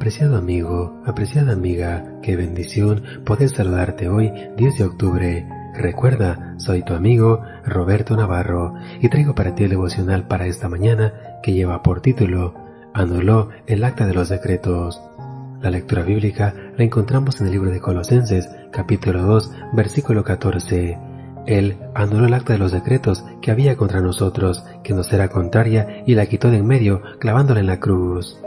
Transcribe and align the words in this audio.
Apreciado 0.00 0.38
amigo, 0.38 0.98
apreciada 1.04 1.52
amiga, 1.52 2.20
qué 2.22 2.34
bendición 2.34 3.02
poder 3.26 3.50
saludarte 3.50 4.08
hoy, 4.08 4.32
10 4.56 4.78
de 4.78 4.84
octubre. 4.84 5.46
Recuerda, 5.74 6.54
soy 6.56 6.82
tu 6.82 6.94
amigo 6.94 7.42
Roberto 7.66 8.16
Navarro 8.16 8.72
y 9.02 9.10
traigo 9.10 9.34
para 9.34 9.54
ti 9.54 9.64
el 9.64 9.70
devocional 9.70 10.26
para 10.26 10.46
esta 10.46 10.70
mañana 10.70 11.12
que 11.42 11.52
lleva 11.52 11.82
por 11.82 12.00
título 12.00 12.54
Anuló 12.94 13.50
el 13.66 13.84
acta 13.84 14.06
de 14.06 14.14
los 14.14 14.30
decretos. 14.30 15.02
La 15.60 15.68
lectura 15.70 16.02
bíblica 16.02 16.54
la 16.78 16.84
encontramos 16.84 17.38
en 17.42 17.48
el 17.48 17.52
libro 17.52 17.70
de 17.70 17.80
Colosenses, 17.80 18.48
capítulo 18.72 19.20
2, 19.24 19.52
versículo 19.74 20.24
14. 20.24 20.98
Él 21.44 21.76
anuló 21.94 22.24
el 22.24 22.32
acta 22.32 22.54
de 22.54 22.58
los 22.58 22.72
decretos 22.72 23.22
que 23.42 23.50
había 23.50 23.76
contra 23.76 24.00
nosotros, 24.00 24.64
que 24.82 24.94
nos 24.94 25.12
era 25.12 25.28
contraria, 25.28 26.02
y 26.06 26.14
la 26.14 26.24
quitó 26.24 26.50
de 26.50 26.56
en 26.56 26.66
medio, 26.66 27.02
clavándola 27.18 27.60
en 27.60 27.66
la 27.66 27.80
cruz. 27.80 28.40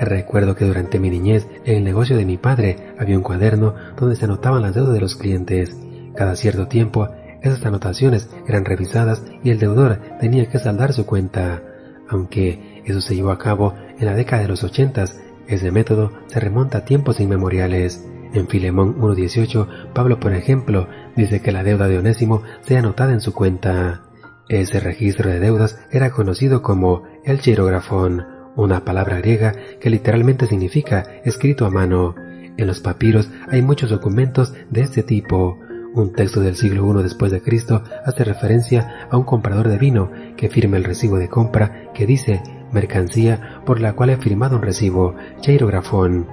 Recuerdo 0.00 0.56
que 0.56 0.64
durante 0.64 0.98
mi 0.98 1.08
niñez, 1.08 1.46
en 1.64 1.76
el 1.76 1.84
negocio 1.84 2.16
de 2.16 2.24
mi 2.24 2.36
padre, 2.36 2.94
había 2.98 3.16
un 3.16 3.22
cuaderno 3.22 3.74
donde 3.96 4.16
se 4.16 4.24
anotaban 4.24 4.62
las 4.62 4.74
deudas 4.74 4.94
de 4.94 5.00
los 5.00 5.14
clientes. 5.14 5.76
Cada 6.16 6.34
cierto 6.36 6.66
tiempo, 6.66 7.08
esas 7.42 7.64
anotaciones 7.64 8.28
eran 8.48 8.64
revisadas 8.64 9.22
y 9.42 9.50
el 9.50 9.58
deudor 9.58 10.00
tenía 10.20 10.46
que 10.46 10.58
saldar 10.58 10.92
su 10.92 11.06
cuenta. 11.06 11.62
Aunque 12.08 12.82
eso 12.84 13.00
se 13.00 13.14
llevó 13.14 13.30
a 13.30 13.38
cabo 13.38 13.74
en 13.98 14.06
la 14.06 14.14
década 14.14 14.42
de 14.42 14.48
los 14.48 14.64
ochentas, 14.64 15.20
ese 15.46 15.70
método 15.70 16.10
se 16.26 16.40
remonta 16.40 16.78
a 16.78 16.84
tiempos 16.84 17.20
inmemoriales. 17.20 18.04
En 18.32 18.48
Filemón 18.48 18.98
1.18, 19.00 19.92
Pablo, 19.92 20.18
por 20.18 20.34
ejemplo, 20.34 20.88
dice 21.14 21.40
que 21.40 21.52
la 21.52 21.62
deuda 21.62 21.86
de 21.86 21.98
Onésimo 21.98 22.42
sea 22.62 22.80
anotada 22.80 23.12
en 23.12 23.20
su 23.20 23.32
cuenta. 23.32 24.02
Ese 24.48 24.80
registro 24.80 25.30
de 25.30 25.38
deudas 25.38 25.78
era 25.90 26.10
conocido 26.10 26.62
como 26.62 27.04
el 27.24 27.40
chirografón, 27.40 28.33
una 28.56 28.84
palabra 28.84 29.18
griega 29.18 29.54
que 29.80 29.90
literalmente 29.90 30.46
significa 30.46 31.04
escrito 31.24 31.66
a 31.66 31.70
mano. 31.70 32.14
En 32.56 32.66
los 32.66 32.80
papiros 32.80 33.30
hay 33.48 33.62
muchos 33.62 33.90
documentos 33.90 34.54
de 34.70 34.82
este 34.82 35.02
tipo. 35.02 35.58
Un 35.94 36.12
texto 36.12 36.40
del 36.40 36.56
siglo 36.56 36.98
I 36.98 37.02
después 37.02 37.30
de 37.30 37.40
Cristo 37.40 37.82
hace 38.04 38.24
referencia 38.24 39.06
a 39.10 39.16
un 39.16 39.24
comprador 39.24 39.68
de 39.68 39.78
vino 39.78 40.10
que 40.36 40.48
firma 40.48 40.76
el 40.76 40.84
recibo 40.84 41.18
de 41.18 41.28
compra 41.28 41.92
que 41.94 42.06
dice 42.06 42.42
mercancía 42.72 43.62
por 43.64 43.80
la 43.80 43.94
cual 43.94 44.10
he 44.10 44.16
firmado 44.16 44.56
un 44.56 44.62
recibo, 44.62 45.14
cheirografón. 45.40 46.26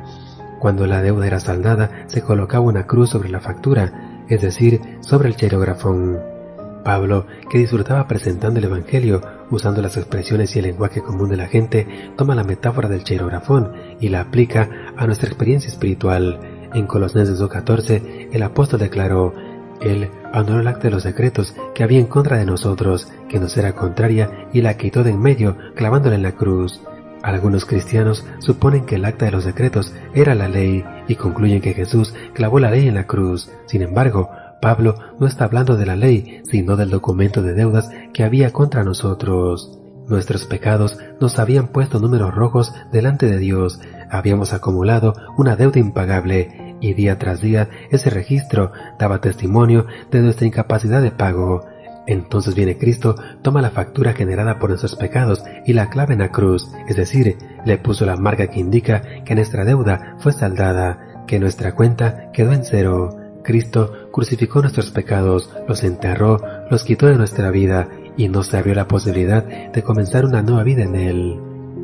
Cuando 0.59 0.85
la 0.87 1.01
deuda 1.01 1.27
era 1.27 1.39
saldada, 1.39 2.05
se 2.07 2.21
colocaba 2.21 2.65
una 2.65 2.85
cruz 2.85 3.09
sobre 3.11 3.29
la 3.29 3.39
factura, 3.39 4.23
es 4.27 4.41
decir, 4.41 4.81
sobre 5.01 5.29
el 5.29 5.35
cheirografón. 5.35 6.40
Pablo, 6.83 7.25
que 7.49 7.57
disfrutaba 7.57 8.07
presentando 8.07 8.59
el 8.59 8.65
Evangelio, 8.65 9.21
usando 9.49 9.81
las 9.81 9.97
expresiones 9.97 10.55
y 10.55 10.59
el 10.59 10.65
lenguaje 10.65 11.01
común 11.01 11.29
de 11.29 11.37
la 11.37 11.47
gente, 11.47 11.87
toma 12.17 12.35
la 12.35 12.43
metáfora 12.43 12.89
del 12.89 13.03
cheirografón 13.03 13.73
y 13.99 14.09
la 14.09 14.21
aplica 14.21 14.69
a 14.97 15.05
nuestra 15.05 15.27
experiencia 15.27 15.69
espiritual. 15.69 16.39
En 16.73 16.87
Colosenses 16.87 17.39
2.14, 17.39 18.29
el 18.31 18.43
apóstol 18.43 18.79
declaró, 18.79 19.33
Él 19.81 20.09
anuló 20.31 20.61
el 20.61 20.67
acta 20.67 20.83
de 20.83 20.91
los 20.91 21.03
decretos 21.03 21.55
que 21.75 21.83
había 21.83 21.99
en 21.99 22.07
contra 22.07 22.37
de 22.37 22.45
nosotros, 22.45 23.11
que 23.29 23.39
nos 23.39 23.57
era 23.57 23.73
contraria, 23.73 24.47
y 24.53 24.61
la 24.61 24.77
quitó 24.77 25.03
de 25.03 25.11
en 25.11 25.21
medio, 25.21 25.57
clavándola 25.75 26.15
en 26.15 26.23
la 26.23 26.33
cruz. 26.33 26.81
Algunos 27.23 27.65
cristianos 27.65 28.25
suponen 28.39 28.85
que 28.85 28.95
el 28.95 29.05
acta 29.05 29.25
de 29.25 29.31
los 29.31 29.45
decretos 29.45 29.93
era 30.15 30.33
la 30.33 30.47
ley 30.47 30.83
y 31.07 31.15
concluyen 31.15 31.61
que 31.61 31.73
Jesús 31.73 32.15
clavó 32.33 32.59
la 32.59 32.71
ley 32.71 32.87
en 32.87 32.95
la 32.95 33.05
cruz. 33.05 33.51
Sin 33.67 33.83
embargo, 33.83 34.31
Pablo 34.61 34.95
no 35.19 35.27
está 35.27 35.45
hablando 35.45 35.75
de 35.75 35.85
la 35.85 35.95
ley, 35.95 36.41
sino 36.49 36.77
del 36.77 36.89
documento 36.89 37.41
de 37.41 37.53
deudas 37.53 37.89
que 38.13 38.23
había 38.23 38.53
contra 38.53 38.83
nosotros. 38.83 39.79
Nuestros 40.07 40.45
pecados 40.45 40.97
nos 41.19 41.39
habían 41.39 41.69
puesto 41.69 41.99
números 41.99 42.33
rojos 42.33 42.73
delante 42.91 43.25
de 43.25 43.37
Dios, 43.37 43.79
habíamos 44.09 44.53
acumulado 44.53 45.13
una 45.37 45.55
deuda 45.55 45.79
impagable, 45.79 46.75
y 46.81 46.93
día 46.93 47.17
tras 47.17 47.41
día 47.41 47.69
ese 47.91 48.09
registro 48.09 48.71
daba 48.99 49.21
testimonio 49.21 49.85
de 50.11 50.21
nuestra 50.21 50.47
incapacidad 50.47 51.01
de 51.01 51.11
pago. 51.11 51.65
Entonces 52.07 52.55
viene 52.55 52.77
Cristo, 52.77 53.15
toma 53.43 53.61
la 53.61 53.69
factura 53.69 54.13
generada 54.13 54.59
por 54.59 54.69
nuestros 54.69 54.95
pecados 54.95 55.43
y 55.65 55.73
la 55.73 55.89
clava 55.89 56.13
en 56.13 56.19
la 56.19 56.31
cruz, 56.31 56.69
es 56.87 56.95
decir, 56.95 57.37
le 57.63 57.77
puso 57.77 58.05
la 58.05 58.17
marca 58.17 58.47
que 58.47 58.59
indica 58.59 59.03
que 59.23 59.35
nuestra 59.35 59.63
deuda 59.63 60.15
fue 60.19 60.33
saldada, 60.33 61.23
que 61.27 61.39
nuestra 61.39 61.75
cuenta 61.75 62.31
quedó 62.33 62.53
en 62.53 62.65
cero. 62.65 63.20
Cristo 63.43 64.09
crucificó 64.11 64.61
nuestros 64.61 64.91
pecados, 64.91 65.49
los 65.67 65.83
enterró, 65.83 66.41
los 66.69 66.83
quitó 66.83 67.07
de 67.07 67.17
nuestra 67.17 67.51
vida 67.51 67.89
y 68.17 68.27
nos 68.27 68.53
abrió 68.53 68.75
la 68.75 68.87
posibilidad 68.87 69.43
de 69.43 69.83
comenzar 69.83 70.25
una 70.25 70.41
nueva 70.41 70.63
vida 70.63 70.83
en 70.83 70.95
Él. 70.95 71.39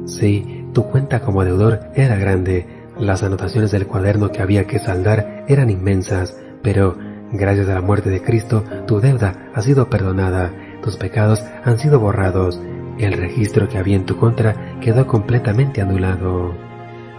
Sí, 0.06 0.66
tu 0.74 0.84
cuenta 0.84 1.22
como 1.22 1.44
deudor 1.44 1.82
era 1.96 2.16
grande, 2.16 2.68
las 3.00 3.24
anotaciones 3.24 3.72
del 3.72 3.88
cuaderno 3.88 4.32
que 4.32 4.42
había 4.42 4.66
que 4.66 4.80
saldar 4.80 5.46
eran 5.48 5.70
inmensas, 5.70 6.38
pero 6.62 6.98
gracias 7.32 7.70
a 7.70 7.76
la 7.76 7.82
muerte 7.82 8.10
de 8.10 8.22
Cristo 8.22 8.64
tu 8.88 9.00
deuda 9.00 9.52
ha 9.54 9.62
sido 9.62 9.90
perdonada, 9.90 10.52
tus 10.82 10.98
pecados 10.98 11.44
han 11.64 11.78
sido 11.78 12.00
borrados, 12.00 12.62
el 12.98 13.14
registro 13.14 13.68
que 13.70 13.78
había 13.78 13.96
en 13.96 14.06
tu 14.06 14.18
contra 14.18 14.80
quedó 14.80 15.06
completamente 15.06 15.82
anulado. 15.82 16.54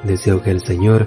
Deseo 0.05 0.43
que 0.43 0.51
el 0.51 0.61
Señor 0.61 1.07